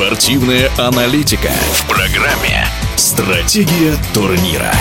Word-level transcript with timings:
Спортивная 0.00 0.70
аналитика 0.78 1.50
в 1.72 1.86
программе 1.86 2.64
«Стратегия 2.96 3.94
турнира». 4.14 4.72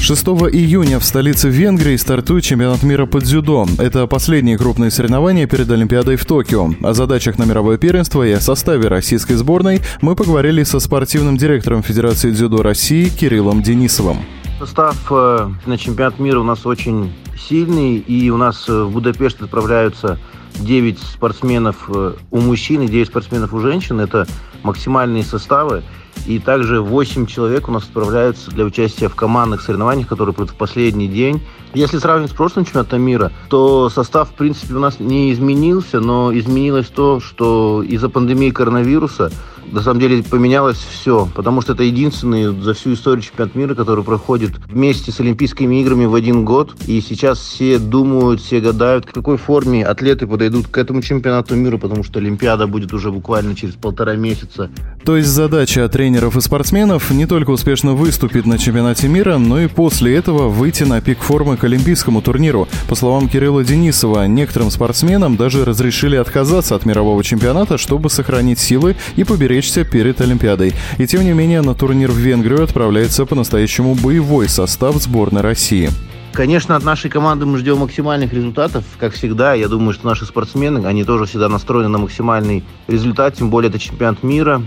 6 0.00 0.26
июня 0.52 0.98
в 0.98 1.04
столице 1.04 1.48
Венгрии 1.50 1.94
стартует 1.94 2.42
чемпионат 2.42 2.82
мира 2.82 3.06
по 3.06 3.20
дзюдо. 3.20 3.68
Это 3.78 4.08
последние 4.08 4.58
крупные 4.58 4.90
соревнования 4.90 5.46
перед 5.46 5.70
Олимпиадой 5.70 6.16
в 6.16 6.24
Токио. 6.24 6.70
О 6.82 6.92
задачах 6.92 7.38
на 7.38 7.44
мировое 7.44 7.78
первенство 7.78 8.24
и 8.24 8.32
о 8.32 8.40
составе 8.40 8.88
российской 8.88 9.34
сборной 9.34 9.80
мы 10.00 10.16
поговорили 10.16 10.64
со 10.64 10.80
спортивным 10.80 11.36
директором 11.36 11.84
Федерации 11.84 12.32
дзюдо 12.32 12.64
России 12.64 13.08
Кириллом 13.08 13.62
Денисовым. 13.62 14.24
Состав 14.58 14.96
э, 15.08 15.50
на 15.66 15.78
чемпионат 15.78 16.18
мира 16.18 16.40
у 16.40 16.44
нас 16.44 16.66
очень 16.66 17.12
сильный, 17.38 17.96
и 17.96 18.30
у 18.30 18.36
нас 18.36 18.68
э, 18.68 18.82
в 18.82 18.90
Будапешт 18.90 19.42
отправляются 19.42 20.18
9 20.60 20.98
спортсменов 20.98 21.88
э, 21.88 22.14
у 22.30 22.40
мужчин 22.40 22.82
и 22.82 22.88
9 22.88 23.08
спортсменов 23.08 23.52
у 23.52 23.60
женщин. 23.60 24.00
Это 24.00 24.26
максимальные 24.62 25.24
составы. 25.24 25.82
И 26.26 26.38
также 26.38 26.80
8 26.80 27.26
человек 27.26 27.68
у 27.68 27.72
нас 27.72 27.84
отправляются 27.84 28.50
для 28.50 28.64
участия 28.64 29.08
в 29.08 29.14
командных 29.14 29.60
соревнованиях, 29.60 30.08
которые 30.08 30.34
будут 30.34 30.52
в 30.52 30.54
последний 30.54 31.08
день. 31.08 31.42
Если 31.74 31.98
сравнивать 31.98 32.30
с 32.30 32.34
прошлым 32.34 32.64
чемпионатом 32.64 33.02
мира, 33.02 33.32
то 33.50 33.90
состав, 33.90 34.30
в 34.30 34.34
принципе, 34.34 34.74
у 34.74 34.78
нас 34.78 35.00
не 35.00 35.32
изменился, 35.32 36.00
но 36.00 36.32
изменилось 36.32 36.86
то, 36.86 37.20
что 37.20 37.82
из-за 37.82 38.08
пандемии 38.08 38.50
коронавируса 38.50 39.32
на 39.74 39.82
самом 39.82 40.00
деле 40.00 40.22
поменялось 40.22 40.78
все, 40.78 41.28
потому 41.34 41.60
что 41.60 41.72
это 41.72 41.82
единственный 41.82 42.54
за 42.62 42.74
всю 42.74 42.94
историю 42.94 43.22
чемпионат 43.22 43.54
мира, 43.56 43.74
который 43.74 44.04
проходит 44.04 44.52
вместе 44.68 45.10
с 45.10 45.18
Олимпийскими 45.18 45.80
играми 45.80 46.04
в 46.04 46.14
один 46.14 46.44
год. 46.44 46.74
И 46.86 47.00
сейчас 47.00 47.38
все 47.38 47.78
думают, 47.78 48.40
все 48.40 48.60
гадают, 48.60 49.06
в 49.06 49.12
какой 49.12 49.36
форме 49.36 49.84
атлеты 49.84 50.26
подойдут 50.28 50.68
к 50.68 50.78
этому 50.78 51.02
чемпионату 51.02 51.56
мира, 51.56 51.76
потому 51.76 52.04
что 52.04 52.20
Олимпиада 52.20 52.68
будет 52.68 52.92
уже 52.92 53.10
буквально 53.10 53.56
через 53.56 53.74
полтора 53.74 54.14
месяца. 54.14 54.70
То 55.04 55.16
есть 55.16 55.28
задача 55.28 55.88
тренеров 55.88 56.36
и 56.36 56.40
спортсменов 56.40 57.10
не 57.10 57.26
только 57.26 57.50
успешно 57.50 57.94
выступить 57.94 58.46
на 58.46 58.58
чемпионате 58.58 59.08
мира, 59.08 59.38
но 59.38 59.60
и 59.60 59.66
после 59.66 60.14
этого 60.16 60.48
выйти 60.48 60.84
на 60.84 61.00
пик 61.00 61.18
формы 61.18 61.56
к 61.56 61.64
олимпийскому 61.64 62.22
турниру. 62.22 62.68
По 62.88 62.94
словам 62.94 63.28
Кирилла 63.28 63.64
Денисова, 63.64 64.26
некоторым 64.26 64.70
спортсменам 64.70 65.36
даже 65.36 65.64
разрешили 65.64 66.14
отказаться 66.16 66.76
от 66.76 66.86
мирового 66.86 67.24
чемпионата, 67.24 67.76
чтобы 67.76 68.08
сохранить 68.08 68.60
силы 68.60 68.94
и 69.16 69.24
поберечься 69.64 69.84
перед 69.84 70.20
Олимпиадой. 70.20 70.74
И 70.98 71.06
тем 71.06 71.24
не 71.24 71.32
менее 71.32 71.62
на 71.62 71.74
турнир 71.74 72.10
в 72.10 72.16
Венгрию 72.16 72.62
отправляется 72.62 73.26
по-настоящему 73.26 73.94
боевой 73.94 74.48
состав 74.48 74.96
сборной 74.96 75.40
России. 75.40 75.90
Конечно, 76.32 76.74
от 76.76 76.84
нашей 76.84 77.10
команды 77.10 77.46
мы 77.46 77.58
ждем 77.58 77.78
максимальных 77.78 78.32
результатов, 78.32 78.84
как 78.98 79.14
всегда. 79.14 79.54
Я 79.54 79.68
думаю, 79.68 79.94
что 79.94 80.06
наши 80.06 80.26
спортсмены, 80.26 80.84
они 80.86 81.04
тоже 81.04 81.26
всегда 81.26 81.48
настроены 81.48 81.88
на 81.88 81.98
максимальный 81.98 82.64
результат, 82.88 83.36
тем 83.36 83.50
более 83.50 83.70
это 83.70 83.78
чемпионат 83.78 84.22
мира. 84.22 84.60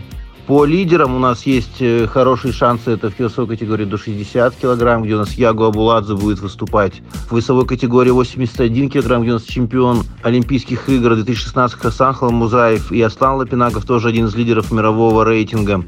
По 0.48 0.64
лидерам 0.64 1.14
у 1.14 1.20
нас 1.20 1.46
есть 1.46 1.82
э, 1.82 2.08
хорошие 2.08 2.54
шансы. 2.54 2.92
Это 2.92 3.12
в 3.12 3.20
весовой 3.20 3.50
категории 3.50 3.84
до 3.84 3.98
60 3.98 4.56
килограмм, 4.56 5.04
где 5.04 5.16
у 5.16 5.18
нас 5.18 5.34
Ягу 5.34 5.66
Абуладзе 5.66 6.16
будет 6.16 6.40
выступать. 6.40 7.02
В 7.30 7.36
весовой 7.36 7.66
категории 7.66 8.12
81 8.12 8.90
килограмм, 8.90 9.24
где 9.24 9.32
у 9.32 9.34
нас 9.34 9.44
чемпион 9.44 10.04
Олимпийских 10.24 10.88
игр 10.88 11.16
2016 11.16 11.78
Хасан 11.78 12.14
Халамузаев 12.14 12.94
и 12.94 13.02
Аслан 13.02 13.36
Лапинаков, 13.36 13.84
тоже 13.84 14.08
один 14.08 14.28
из 14.28 14.36
лидеров 14.36 14.72
мирового 14.72 15.26
рейтинга. 15.26 15.84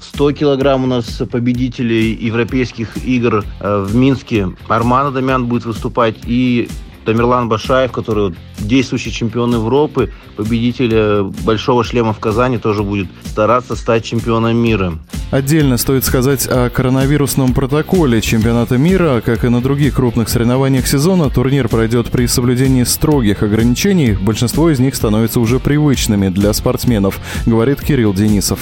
100 0.00 0.32
килограмм 0.32 0.82
у 0.82 0.86
нас 0.88 1.22
победителей 1.30 2.12
европейских 2.12 2.96
игр 3.06 3.44
э, 3.60 3.84
в 3.86 3.94
Минске. 3.94 4.48
Арман 4.66 5.06
Адамян 5.06 5.46
будет 5.46 5.64
выступать 5.66 6.16
и 6.26 6.68
Тамерлан 7.04 7.48
Башаев, 7.48 7.92
который 7.92 8.34
действующий 8.58 9.12
чемпион 9.12 9.54
Европы, 9.54 10.12
победитель 10.36 10.90
э, 10.92 11.22
Большого 11.44 11.84
шлема 11.84 12.12
в 12.12 12.18
Казани, 12.18 12.58
тоже 12.58 12.82
будет 12.82 13.08
стараться 13.24 13.76
стать 13.76 14.04
чемпионом 14.04 14.56
мира. 14.56 14.94
Отдельно 15.30 15.76
стоит 15.76 16.04
сказать 16.04 16.46
о 16.48 16.70
коронавирусном 16.70 17.54
протоколе 17.54 18.20
чемпионата 18.20 18.76
мира. 18.78 19.22
Как 19.24 19.44
и 19.44 19.48
на 19.48 19.60
других 19.60 19.94
крупных 19.94 20.28
соревнованиях 20.28 20.88
сезона, 20.88 21.30
турнир 21.30 21.68
пройдет 21.68 22.10
при 22.10 22.26
соблюдении 22.26 22.82
строгих 22.82 23.44
ограничений. 23.44 24.12
Большинство 24.20 24.70
из 24.70 24.80
них 24.80 24.96
становятся 24.96 25.38
уже 25.38 25.60
привычными 25.60 26.30
для 26.30 26.52
спортсменов, 26.52 27.20
говорит 27.46 27.80
Кирилл 27.80 28.12
Денисов. 28.12 28.58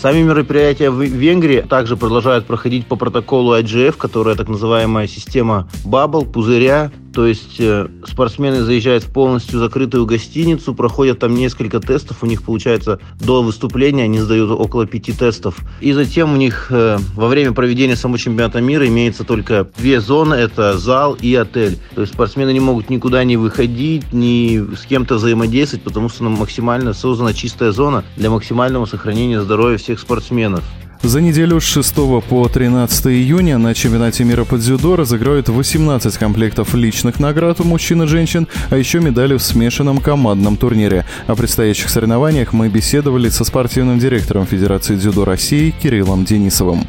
Сами 0.00 0.22
мероприятия 0.22 0.90
в 0.90 1.02
Венгрии 1.02 1.60
также 1.60 1.94
продолжают 1.94 2.46
проходить 2.46 2.86
по 2.86 2.96
протоколу 2.96 3.54
IGF, 3.58 3.98
которая 3.98 4.34
так 4.34 4.48
называемая 4.48 5.06
система 5.06 5.68
бабл, 5.84 6.24
пузыря, 6.24 6.90
то 7.12 7.26
есть 7.26 7.56
э, 7.58 7.88
спортсмены 8.06 8.62
заезжают 8.62 9.04
в 9.04 9.12
полностью 9.12 9.58
закрытую 9.58 10.06
гостиницу, 10.06 10.74
проходят 10.74 11.18
там 11.18 11.34
несколько 11.34 11.80
тестов, 11.80 12.22
у 12.22 12.26
них 12.26 12.42
получается 12.42 13.00
до 13.20 13.42
выступления 13.42 14.04
они 14.04 14.20
сдают 14.20 14.50
около 14.50 14.86
пяти 14.86 15.12
тестов. 15.12 15.58
И 15.80 15.92
затем 15.92 16.32
у 16.32 16.36
них 16.36 16.68
э, 16.70 16.98
во 17.14 17.28
время 17.28 17.52
проведения 17.52 17.96
самого 17.96 18.18
чемпионата 18.18 18.60
мира 18.60 18.86
имеется 18.86 19.24
только 19.24 19.68
две 19.76 20.00
зоны, 20.00 20.34
это 20.34 20.78
зал 20.78 21.14
и 21.20 21.34
отель. 21.34 21.78
То 21.94 22.02
есть 22.02 22.14
спортсмены 22.14 22.52
не 22.52 22.60
могут 22.60 22.90
никуда 22.90 23.24
не 23.24 23.36
выходить, 23.36 24.12
ни 24.12 24.74
с 24.74 24.82
кем-то 24.86 25.16
взаимодействовать, 25.16 25.84
потому 25.84 26.08
что 26.08 26.24
максимально 26.24 26.92
создана 26.92 27.32
чистая 27.32 27.72
зона 27.72 28.04
для 28.16 28.30
максимального 28.30 28.86
сохранения 28.86 29.40
здоровья 29.40 29.78
всех 29.78 29.98
спортсменов. 29.98 30.64
За 31.02 31.22
неделю 31.22 31.60
с 31.60 31.64
6 31.64 31.94
по 32.28 32.48
13 32.48 33.06
июня 33.06 33.56
на 33.56 33.74
чемпионате 33.74 34.22
мира 34.24 34.44
по 34.44 34.58
дзюдо 34.58 34.96
разыграют 34.96 35.48
18 35.48 36.18
комплектов 36.18 36.74
личных 36.74 37.18
наград 37.18 37.58
у 37.60 37.64
мужчин 37.64 38.02
и 38.02 38.06
женщин, 38.06 38.48
а 38.68 38.76
еще 38.76 39.00
медали 39.00 39.34
в 39.34 39.42
смешанном 39.42 39.98
командном 39.98 40.58
турнире. 40.58 41.06
О 41.26 41.34
предстоящих 41.34 41.88
соревнованиях 41.88 42.52
мы 42.52 42.68
беседовали 42.68 43.30
со 43.30 43.44
спортивным 43.44 43.98
директором 43.98 44.46
Федерации 44.46 44.96
дзюдо 44.96 45.24
России 45.24 45.74
Кириллом 45.82 46.26
Денисовым. 46.26 46.86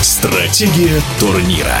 Стратегия 0.00 1.00
турнира. 1.18 1.78